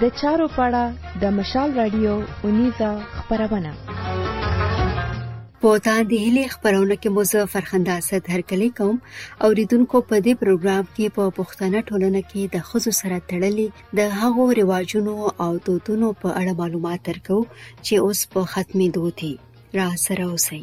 د 0.00 0.08
چارو 0.20 0.46
پاړه 0.56 0.84
د 1.26 1.36
مشال 1.38 1.68
رادیو 1.82 2.14
اونیزا 2.50 2.90
خبرونه 3.20 3.76
په 3.84 3.96
تاندې 4.00 5.62
هلې 6.24 6.44
خبرونه 6.54 6.94
کې 7.02 7.08
مو 7.20 7.24
فرخنده 7.56 7.92
اسد 8.02 8.22
هرکلی 8.36 8.70
کوم 8.82 8.96
او 9.42 9.48
ریدونکو 9.62 9.96
په 10.12 10.24
دې 10.24 10.34
پروګرام 10.42 10.84
کې 10.94 11.14
په 11.16 11.24
پښتنه 11.40 11.86
ټولنه 11.88 12.20
کې 12.30 12.42
د 12.54 12.56
خزو 12.68 12.96
سره 13.02 13.18
تړلې 13.30 13.68
د 14.00 14.16
هغو 14.20 14.44
رواجونو 14.64 15.16
او 15.44 15.50
دودونو 15.66 16.10
په 16.22 16.28
اړه 16.40 16.60
معلومات 16.62 17.02
ورکو 17.10 17.38
چې 17.86 17.94
اوس 18.06 18.20
په 18.38 18.48
ختمېدو 18.54 19.04
دي 19.20 19.32
را 19.82 19.88
سره 20.08 20.24
اوسئ 20.36 20.62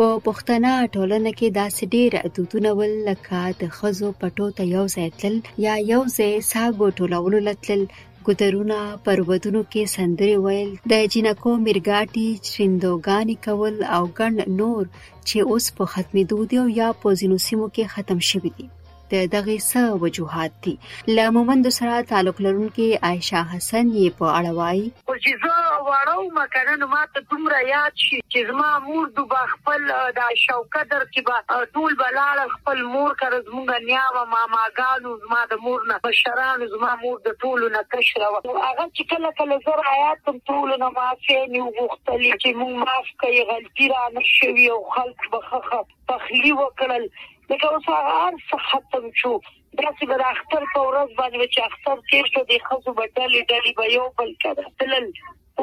په 0.00 0.08
پښتنه 0.26 0.70
ټولنه 0.94 1.30
کې 1.38 1.48
داسې 1.60 1.82
ډېر 1.94 2.10
عادتونه 2.22 2.70
ول 2.78 2.92
لکه 3.08 3.38
د 3.60 3.62
خزو 3.76 4.08
پټو 4.20 4.46
ته 4.56 4.62
یو 4.76 4.84
ځای 4.94 5.08
تل 5.20 5.34
یا 5.66 5.74
یو 5.92 6.02
ځای 6.16 6.32
ساګو 6.52 6.86
ټولول 6.98 7.34
لتل 7.48 7.80
ګودرونه 8.28 8.78
پر 9.04 9.18
ودونو 9.28 9.62
کې 9.72 9.92
سندري 9.96 10.36
ویل 10.44 10.70
د 10.92 10.92
جنکو 11.12 11.50
مرګاټي 11.66 12.28
چریندوګانی 12.48 13.36
کول 13.46 13.74
او 13.96 14.02
ګڼ 14.18 14.32
نور 14.60 14.82
چې 15.28 15.36
اوس 15.50 15.66
په 15.76 15.84
ختمېدو 15.92 16.38
دي 16.48 16.56
او 16.62 16.68
یا 16.80 16.88
په 17.00 17.08
ځینو 17.20 17.36
سیمو 17.46 17.66
کې 17.74 17.84
ختم 17.94 18.18
شوي 18.30 18.50
دي 18.56 18.66
د 19.14 19.16
دغه 19.34 19.54
څه 19.70 19.80
وجوهات 20.02 20.52
دي 20.64 20.74
له 21.16 21.24
مومند 21.36 21.66
سره 21.78 21.94
تعلق 22.12 22.36
لرونکي 22.46 22.88
عائشه 23.08 23.40
حسن 23.52 23.86
یې 23.98 24.06
په 24.18 24.26
اړه 24.38 24.50
وایي 24.60 24.86
چې 25.24 25.32
زه 25.42 25.56
وړو 25.88 26.20
مکنه 26.38 26.72
نو 26.82 26.86
ماته 26.94 27.20
دومره 27.32 27.58
یاد 27.74 27.92
شي 28.04 28.18
چې 28.32 28.40
زما 28.50 28.70
مور 28.86 29.04
د 29.18 29.52
خپل 29.52 29.84
د 30.18 30.20
شوکه 30.44 30.82
در 30.92 31.04
کې 31.12 31.20
به 31.28 31.66
ټول 31.76 31.98
بلال 32.02 32.40
خپل 32.54 32.82
مور 32.94 33.14
کر 33.22 33.32
زمونږ 33.46 33.86
نیاوه 33.90 34.22
ماماګانو 34.32 35.12
زما 35.26 35.42
د 35.52 35.62
مور 35.66 35.86
نه 35.92 35.98
بشران 36.08 36.66
زما 36.74 36.92
مور 37.04 37.18
د 37.28 37.36
ټولو 37.44 37.70
نه 37.76 37.84
کشره 37.96 38.30
هغه 38.30 38.86
چې 38.94 39.10
کله 39.12 39.32
کله 39.42 39.60
زر 39.68 39.84
آیات 39.92 40.24
تم 40.30 40.40
ټولو 40.52 40.80
نه 40.84 40.90
معافي 40.98 41.38
نه 41.52 41.66
وغوښتل 41.66 42.24
چې 42.42 42.58
مونږ 42.62 42.82
معاف 42.86 43.12
کوي 43.24 43.44
غلطی 43.52 43.90
را 43.96 44.02
نشوي 44.18 44.66
او 44.76 44.80
خلک 44.98 45.30
بخخه 45.36 45.80
تخلی 46.14 46.50
وکړل 46.62 47.06
دغه 47.50 47.68
اوس 47.72 47.88
هر 48.22 48.34
څه 48.48 48.56
ختم 48.68 49.04
شو 49.22 49.34
دا 49.80 49.88
چې 49.98 50.08
به 50.10 50.28
اختر 50.34 50.66
په 50.74 50.82
ورځ 50.88 51.16
باندې 51.20 51.48
چې 51.54 51.64
اختر 51.70 52.02
تیر 52.10 52.28
شو 52.34 52.42
د 52.50 52.60
خزو 52.66 52.92
بدلې 53.00 53.48
ډلې 53.52 53.72
به 53.80 53.88
یو 53.94 54.06
بل 54.20 54.30
کړه 54.44 54.70
تلل 54.82 55.08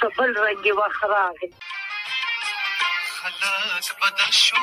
سبل 0.00 0.30
رنگي 0.44 0.72
وخراغ 0.72 1.36
خلاص 3.20 3.86
بدل 4.02 4.30
شو 4.46 4.62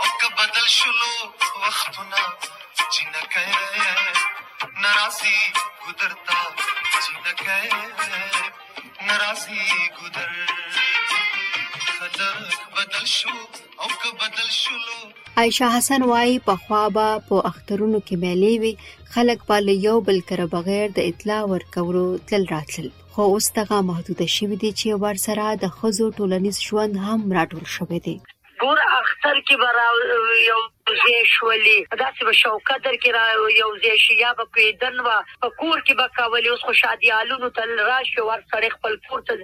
او 0.00 0.04
که 0.20 0.28
بدل 0.38 0.66
شلو 0.78 1.12
وختونه 1.62 2.22
جنکه 2.94 3.44
ناراضي 4.82 5.38
ګدرتا 5.86 6.40
جنکه 7.04 7.58
ناراضي 9.08 9.64
ګدر 10.00 10.30
عائشہ 15.40 15.68
حسن 15.74 16.02
وایي 16.08 16.38
په 16.46 16.56
خوابه 16.62 17.04
په 17.28 17.44
اخترونو 17.50 18.00
کې 18.06 18.18
میلې 18.24 18.56
وي 18.62 18.72
خلک 19.16 19.44
په 19.50 19.76
یو 19.86 20.00
بل 20.08 20.18
کر 20.32 20.42
بغیر 20.56 20.86
د 20.98 21.06
اطلاع 21.12 21.38
ورکورو 21.52 22.04
تل 22.32 22.46
راتل 22.54 22.90
خو 23.16 23.20
اوس 23.32 23.46
دغه 23.58 23.78
محدوده 23.90 24.26
شوې 24.36 24.56
دي 24.62 24.68
چې 24.80 24.88
ورسره 25.04 25.44
د 25.62 25.72
خزو 25.78 26.06
ټولنیز 26.18 26.56
ژوند 26.68 26.94
هم 27.06 27.20
راټول 27.38 27.66
شوی 27.76 27.98
دی 28.06 28.14
ګور 28.62 28.78
اختر 29.00 29.36
کې 29.46 29.56
برا 29.64 29.88
یو 30.50 30.60
ځای 31.02 31.22
شولې 31.36 31.78
دا 32.00 32.08
چې 32.14 32.22
په 32.28 32.34
شوکت 32.42 32.80
در 32.86 32.96
کې 33.02 33.10
را 33.18 33.26
یو 33.62 33.68
ځای 33.84 33.98
شي 34.04 34.14
یا 34.24 34.30
په 34.38 34.44
پیدن 34.58 34.94
و 35.00 35.08
په 35.40 35.48
کور 35.60 35.78
کې 35.86 35.94
بکاولې 36.00 36.48
اوس 36.52 36.62
خوشادي 36.68 37.08
آلونو 37.20 37.48
تل 37.58 37.70
راشي 37.90 38.20
ور 38.30 38.40
سره 38.54 38.66
خپل 38.76 38.92
کور 39.08 39.20
ته 39.28 39.34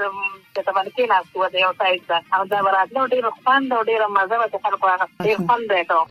چې 0.55 0.63
تمن 0.69 0.87
کې 0.95 1.05
ناسو 1.13 1.41
دی 1.57 1.63
او 1.65 1.73
سایز 1.81 2.03
دا 2.13 2.19
او 2.39 2.43
دا 2.53 2.59
وراتلو 2.67 3.07
ډیر 3.17 3.27
خوند 3.41 3.69
او 3.79 3.83
ډیر 3.89 4.03
مزه 4.15 4.37
وکړ 4.43 4.61
خلکو 4.69 4.87
هغه 4.93 5.07
ډیر 5.29 5.37
خوند 5.47 5.69
وکړ 5.77 6.03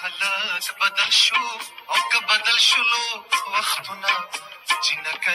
خلاص 0.00 0.68
بدل 0.82 1.10
شو 1.24 1.42
او 1.90 1.98
که 2.12 2.18
بدل 2.30 2.58
شلو 2.70 3.02
وختونه 3.56 4.10
جنکه 4.86 5.34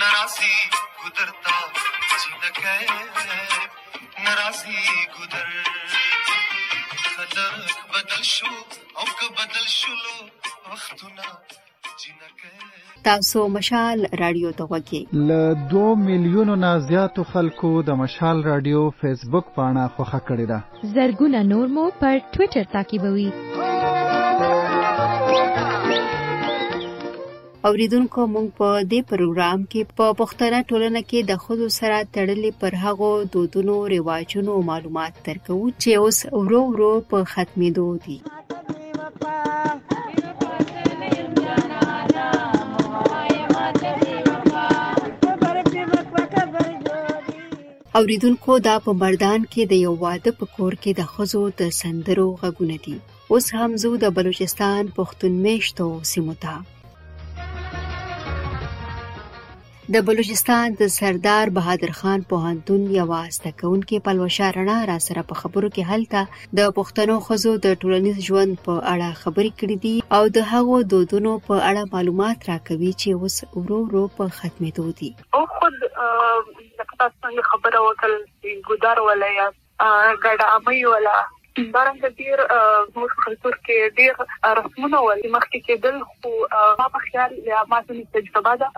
ناراضي 0.00 0.56
ګدرتا 1.02 1.58
جنکه 2.22 2.78
ناراضي 4.26 4.80
ګدر 5.16 5.48
خلک 7.16 7.34
بدل 7.96 8.22
شو 8.34 8.52
او 8.98 9.04
که 9.18 9.26
بدل 9.40 9.66
شلو 9.80 10.14
وختونه 10.70 11.26
تاسو 13.08 13.38
مشال 13.56 13.98
رادیو 14.20 14.50
ته 14.58 14.66
وګورئ 14.70 15.26
ل 15.30 15.34
2 15.72 15.80
میلیونو 16.08 16.54
نه 16.62 16.68
زیاتو 16.86 17.22
خلکو 17.32 17.72
د 17.88 17.98
مشال 18.02 18.40
رادیو 18.46 18.80
فیسبوک 19.02 19.50
پاڼه 19.58 19.84
خوخه 19.96 20.20
کړې 20.30 20.46
ده 20.50 20.92
زرګونه 20.94 21.42
نور 21.50 21.74
مو 21.74 21.84
پر 22.02 22.22
ټوئیټر 22.36 22.70
تعقیبوي 22.76 23.26
اوریدونکو 27.70 28.26
موږ 28.36 28.48
په 28.60 28.68
دې 28.92 29.00
پروګرام 29.12 29.66
کې 29.70 29.96
په 30.00 30.06
پښتنه 30.22 30.64
ټولنه 30.70 31.04
کې 31.10 31.26
د 31.32 31.42
خود 31.46 31.66
سره 31.78 32.00
تړلې 32.14 32.54
پر 32.64 32.80
هغو 32.86 33.12
دودونو 33.36 33.78
ریواجونو 33.94 34.58
معلومات 34.72 35.22
ترکو 35.28 35.60
چې 35.62 36.04
اوس 36.04 36.26
ورو 36.38 36.62
ورو 36.72 36.92
په 37.14 37.32
ختمېدو 37.36 37.88
دي 38.08 38.18
اوریدونکو 48.00 48.52
دا 48.68 48.76
په 48.84 48.90
مردان 49.02 49.40
کې 49.52 49.62
د 49.70 49.74
یو 49.86 49.90
واده 50.04 50.30
په 50.40 50.46
کور 50.56 50.72
کې 50.82 50.90
د 50.98 51.02
خزو 51.14 51.42
د 51.60 51.72
سندرو 51.80 52.28
غږونه 52.42 52.76
دي 52.84 52.94
اوس 53.34 53.46
هم 53.58 53.70
زو 53.82 53.90
د 54.04 54.14
بلوچستان 54.18 54.82
پښتون 54.98 55.32
میشتو 55.46 55.88
سیمو 56.10 56.34
ته 56.44 56.54
د 59.96 60.04
بلوچستان 60.08 60.66
د 60.80 60.92
سردار 60.98 61.46
بهادر 61.58 61.90
خان 61.98 62.20
په 62.30 62.36
هندون 62.46 62.82
یو 62.98 63.06
واستکون 63.14 63.80
کې 63.88 64.04
پلوشه 64.08 64.46
رڼا 64.58 64.78
را 64.92 64.96
سره 65.08 65.20
په 65.32 65.42
خبرو 65.42 65.68
کې 65.74 65.82
هلته 65.90 66.20
د 66.60 66.72
پښتنو 66.80 67.16
خزو 67.28 67.52
د 67.68 67.76
ټولنیز 67.82 68.16
ژوند 68.30 68.52
په 68.66 68.74
اړه 68.92 69.10
خبرې 69.22 69.52
کړې 69.58 69.76
دي 69.84 69.96
او 70.18 70.22
د 70.38 70.48
هغو 70.54 70.76
دودونو 70.94 71.32
په 71.50 71.54
اړه 71.68 71.82
معلومات 71.94 72.38
راکوي 72.50 72.92
چې 73.00 73.08
اوس 73.18 73.36
ورو 73.60 73.80
ورو 73.86 74.04
په 74.18 74.24
ختمېدو 74.36 74.86
دي 74.98 75.10
او 75.36 75.42
خود 75.54 75.74
تاسو 76.98 77.14
څنګه 77.24 77.42
خبره 77.50 77.78
وکړل 77.88 78.56
ګدار 78.70 78.98
ولا 79.08 79.28
یا 79.40 79.46
ګډه 80.24 80.46
امي 80.56 80.80
ولا 80.94 81.18
دارنګه 81.74 82.08
ډیر 82.20 82.38
زموږ 82.94 83.10
کلتور 83.24 83.56
کې 83.66 83.94
ډیر 83.98 84.20
رسمونه 84.58 84.98
ول 85.06 85.20
مخکې 85.34 85.58
کېدل 85.68 85.96
خو 86.10 86.30
ما 86.80 86.86
په 86.96 87.02
خیال 87.06 87.32
یا 87.50 87.62
ما 87.72 87.80
څه 87.88 88.12
تجربه 88.16 88.52
ده 88.62 88.68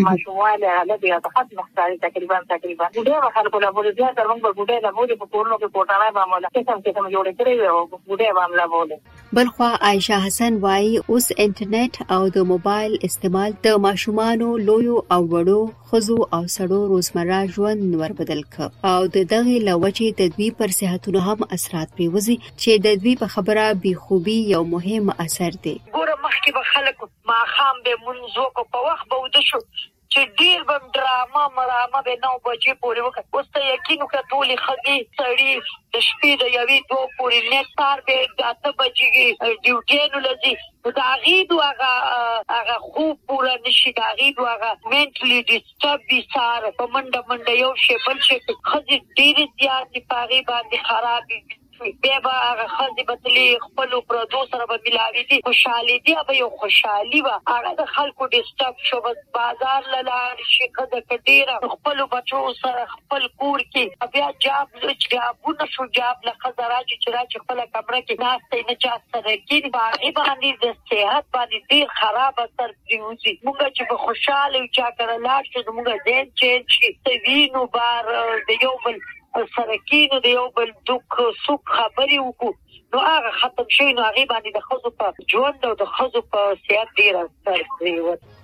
ماشومان 0.06 0.60
هغه 0.78 0.96
دی 1.02 1.08
هغه 1.16 1.28
ختم 1.36 1.58
ښکاري 1.68 1.96
تقریبا 2.06 2.38
تقریبا 2.54 2.84
ډېر 3.08 3.20
خلکو 3.36 3.56
له 3.64 3.70
بوله 3.76 3.90
زیات 3.98 4.16
موږ 4.30 4.40
ګډه 4.58 4.76
له 4.86 4.90
بوله 4.96 5.14
په 5.20 5.26
کورونو 5.32 5.56
کې 5.60 5.68
کوټه 5.74 5.96
را 6.02 6.08
باندې 6.16 6.46
څه 6.54 6.92
څه 6.96 7.10
جوړې 7.14 7.32
کړې 7.38 7.54
او 7.72 7.78
ګډه 8.10 8.28
باندې 8.38 8.54
لا 8.60 8.66
بوله 8.72 8.96
بل 9.36 9.46
خو 9.56 9.64
عائشه 9.82 10.16
حسن 10.24 10.54
وایي 10.64 10.92
اوس 11.10 11.26
انټرنیټ 11.44 11.94
او 12.14 12.22
د 12.36 12.44
موبایل 12.50 12.92
استعمال 13.08 13.50
د 13.66 13.76
ماشومانو 13.86 14.48
لویو 14.66 14.96
او 15.14 15.20
وړو 15.32 15.60
خزو 15.92 16.16
او 16.38 16.40
سړو 16.56 16.80
روزمره 16.92 17.38
ژوند 17.54 17.82
وربدل 18.00 18.40
ک 18.56 18.90
او 18.94 19.00
د 19.14 19.24
دغه 19.32 19.54
لوچې 19.68 20.08
د 20.20 20.36
دوی 20.36 20.48
پر 20.58 20.68
صحتونو 20.78 21.20
هم 21.28 21.40
اثرات 21.58 21.88
پیوزي 22.00 22.36
چې 22.62 22.70
د 22.88 23.00
دوی 23.04 23.14
په 23.22 23.28
خبره 23.36 23.64
بي 23.86 23.92
خوبي 24.04 24.36
یو 24.54 24.62
مهم 24.74 25.04
اثر 25.26 25.52
دی 25.64 25.74
ګوره 25.96 26.16
مخکې 26.26 26.50
به 26.58 26.62
خلک 26.74 26.96
ما 27.32 27.38
خام 27.54 27.76
به 27.88 27.94
منځو 28.04 28.44
کو 28.60 28.66
په 28.76 28.86
وخت 28.90 29.04
به 29.14 29.22
ود 29.24 29.36
شو 29.48 29.60
چې 30.12 30.30
ډیر 30.40 30.60
بم 30.68 30.82
ډرامه 30.96 31.42
مرامه 31.58 32.00
به 32.06 32.14
نو 32.22 32.30
بجې 32.46 32.72
پورې 32.82 33.00
وکړ 33.04 33.22
اوس 33.34 33.46
ته 33.56 33.60
یقین 33.74 33.98
وکړه 34.02 34.28
ټولې 34.32 34.56
خګي 34.64 34.98
سړی 35.18 35.52
د 35.92 35.94
شپې 36.06 36.32
د 36.40 36.44
یوې 36.56 36.78
دوه 36.90 37.06
پورې 37.18 37.40
نه 37.52 37.60
سار 37.76 37.98
به 38.06 38.16
داته 38.40 38.70
بجېږي 38.78 39.28
ډیوټي 39.64 40.00
نو 40.12 40.18
لذي 40.26 40.52
دا 40.98 41.10
غید 41.24 41.48
واغه 41.60 41.92
هغه 42.56 42.76
خوب 42.90 43.14
پورا 43.30 43.54
نشي 43.66 43.90
دا 44.02 44.08
غید 44.20 44.36
واغه 44.46 44.70
منټلی 44.90 45.38
ډیسټرب 45.48 46.00
دي 46.12 46.20
سار 46.34 46.60
په 46.78 46.92
منډه 46.96 47.24
منډه 47.32 47.58
یو 47.62 47.72
شی 47.86 47.96
بل 48.06 48.18
شی 48.28 48.36
خځې 48.70 48.96
ډیر 49.18 49.36
زیات 49.60 49.86
دي 49.98 50.02
پاري 50.12 50.40
باندې 50.52 50.88
خراب 50.90 51.22
دي 51.34 51.40
بیا 52.02 52.18
به 52.26 52.30
هغه 52.48 52.66
خځې 52.76 53.02
به 53.08 53.16
تلې 53.24 53.48
خپل 53.64 53.90
پردو 54.08 54.40
سره 54.52 54.64
به 54.72 54.76
ملاوي 54.86 55.22
دي 55.30 55.38
خوشحالي 55.46 55.98
دي 56.06 56.14
به 56.28 56.34
یو 56.36 56.48
خوشحالي 56.62 57.20
و 57.26 57.30
هغه 57.52 57.70
د 57.80 57.88
خلکو 57.94 58.26
ډیسټرب 58.34 58.76
شو 58.88 59.00
بس 59.06 59.18
بازار 59.38 59.82
لاله 59.94 60.26
شي 60.52 60.66
خځه 60.76 61.00
کډیره 61.10 61.58
خپل 61.76 62.02
بچو 62.16 62.42
سره 62.62 62.84
خپل 62.94 63.26
کور 63.44 63.60
کې 63.72 64.10
بیا 64.12 64.28
جاب 64.44 64.68
جابونه 65.14 65.68
شو 65.76 65.86
جاب 66.00 66.16
له 66.28 66.32
خځه 66.42 66.64
راځي 66.72 66.96
چې 67.02 67.08
راځي 67.16 67.38
خپل 67.44 67.58
کمره 67.74 68.00
کې 68.08 68.16
ناشته 68.24 68.64
نه 68.68 68.74
چا 68.74 69.00
سره 69.12 69.36
کېږي 69.36 69.70
باندې 69.76 70.10
باندې 70.20 70.66
د 70.66 70.78
صحت 70.90 71.24
باندې 71.34 71.58
ډیر 71.70 71.86
خراب 72.02 72.40
اثر 72.44 72.68
پریوزي 72.68 73.34
موږ 73.34 73.58
چې 73.76 73.82
به 73.90 73.96
خوشاله 73.96 74.62
چا 74.76 74.86
کړه 75.00 75.26
لاړ 75.26 75.42
شو 75.52 75.72
موږ 75.72 75.88
ځین 76.06 76.34
چې 76.36 76.64
چې 76.76 77.28
وینو 77.28 77.66
بار 77.78 78.40
د 78.48 78.50
یو 78.66 78.76
بل 78.86 78.98
سره 79.34 79.76
کېږو 79.90 80.16
د 80.24 80.34
یو 80.38 80.44
بل 80.58 80.70
دوک 80.88 81.20
سوک 81.44 81.62
خبرې 81.76 82.16
وکړو 82.22 82.52
نو 82.94 82.98
هغه 83.10 83.30
ختم 83.42 83.66
شي 83.76 83.86
نو 83.98 84.02
هغه 84.08 84.24
باندې 84.32 84.50
د 84.56 84.60
خزو 84.66 84.90
په 85.02 85.28
ژوند 85.32 85.66
او 85.68 85.72
د 85.82 85.88
خزو 85.92 86.22
په 86.34 86.40
سیاست 86.64 86.92
ډیر 87.02 87.18
اثر 87.20 87.62
کوي 87.76 87.94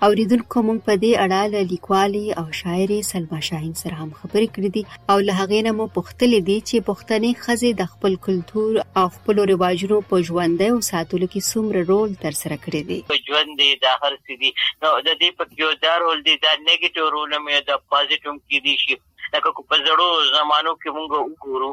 اوریدونکو 0.07 0.63
مونږ 0.69 0.79
په 0.89 0.95
دې 1.03 1.13
اړه 1.25 1.41
له 1.55 1.61
لیکوالي 1.73 2.23
او 2.43 2.45
شاعري 2.61 2.99
سلما 3.11 3.41
شاهین 3.49 3.75
سره 3.83 3.99
هم 4.03 4.11
خبرې 4.21 4.49
کړې 4.55 4.71
دي 4.77 4.83
او 5.15 5.19
له 5.31 5.35
هغې 5.41 5.61
نه 5.69 5.73
مو 5.81 5.87
پوښتلې 5.99 6.41
دي 6.49 6.59
چې 6.69 6.87
پښتني 6.89 7.33
خزه 7.43 7.71
د 7.83 7.91
خپل 7.95 8.17
کلتور 8.29 8.81
او 9.03 9.07
خپل 9.19 9.43
رواجونو 9.53 10.01
په 10.13 10.25
ژوندۍ 10.29 10.69
او 10.75 10.81
ساتلو 10.91 11.31
کې 11.33 11.51
څومره 11.51 11.81
رول 11.93 12.17
تر 12.25 12.41
سره 12.43 12.57
کړی 12.65 12.83
دی 12.91 12.99
په 13.13 13.23
ژوند 13.27 13.53
دی 13.63 13.71
د 13.85 14.01
هر 14.01 14.13
څه 14.25 14.33
دی 14.43 14.51
نو 14.87 14.95
د 15.11 15.21
دې 15.21 15.31
په 15.39 15.45
یو 15.65 15.71
دار 15.87 15.99
رول 16.07 16.25
دی 16.31 16.37
دا 16.47 16.53
نیگیټیو 16.65 17.13
رول 17.17 17.31
مې 17.45 17.59
دا 17.69 17.77
پوزېټیو 17.91 18.35
کې 18.41 18.67
دي 18.69 18.77
شي 18.87 18.97
لکه 19.37 19.65
په 19.73 19.81
زړو 19.89 20.09
زمانو 20.31 20.73
کې 20.79 20.97
موږ 20.97 21.21
وګورو 21.21 21.71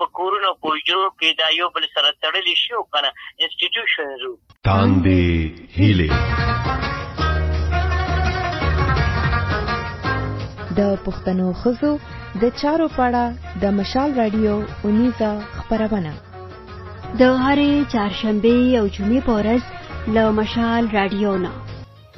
په 0.00 0.04
کورونو 0.18 0.50
په 0.64 0.70
جوړ 0.90 1.04
کې 1.18 1.28
دا 1.40 1.48
یو 1.60 1.68
بل 1.74 1.84
سره 1.96 2.08
تړلی 2.22 2.56
شو 2.64 2.78
کنه 2.94 3.10
انسټیټیوشنز 3.44 4.20
تاندې 4.68 5.22
هیلې 5.78 6.10
د 10.78 10.80
پښتنو 11.06 11.46
خزو 11.60 11.92
د 12.42 12.44
چارو 12.62 12.86
پاړه 12.96 13.24
د 13.66 13.68
مشال 13.78 14.10
رادیو 14.22 14.54
19 14.96 15.60
خبرونه 15.60 16.12
د 17.20 17.22
هرې 17.44 17.72
چهارشنبه 17.92 18.58
او 18.78 18.84
جمعې 18.96 19.20
په 19.30 19.34
ورځ 19.38 19.62
له 20.18 20.24
مشال 20.42 20.84
رادیو 20.98 21.32
نه 21.46 21.52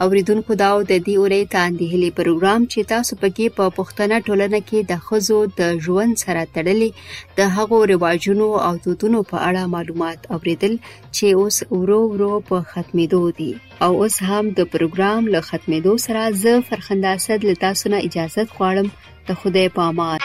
اوریدونکو 0.04 0.54
دا 0.62 0.68
د 0.88 0.90
دې 1.06 1.14
اورې 1.20 1.40
تاندې 1.54 1.84
هلي 1.92 2.10
پروګرام 2.18 2.60
چې 2.72 2.88
تاسو 2.92 3.12
پکې 3.22 3.46
په 3.56 3.64
پښتنه 3.78 4.16
ټولنه 4.26 4.60
کې 4.68 4.78
د 4.90 4.92
خزو 5.06 5.38
د 5.60 5.80
ژوند 5.86 6.14
سره 6.24 6.42
تړلې 6.54 6.90
د 7.38 7.40
هغو 7.56 7.78
رواجونو 7.92 8.46
او 8.66 8.70
دودونو 8.84 9.20
په 9.30 9.36
اړه 9.48 9.62
معلومات 9.74 10.20
اوریدل 10.36 10.74
چې 11.16 11.26
اوس 11.40 11.56
ورو 11.78 12.00
ورو 12.12 12.30
په 12.50 12.56
ختمېدو 12.74 13.22
دي 13.38 13.48
او 13.86 13.90
اوس 14.04 14.16
هم 14.28 14.44
د 14.60 14.70
پروګرام 14.74 15.22
له 15.36 15.40
ختمېدو 15.48 15.92
سره 16.06 16.22
زه 16.42 16.54
فرخنده 16.70 17.08
اسد 17.20 17.40
له 17.50 17.54
تاسو 17.66 17.84
نه 17.94 17.98
اجازه 18.10 18.42
غواړم 18.56 18.88
ته 19.26 19.32
خوده 19.42 19.64
پامات 19.78 20.22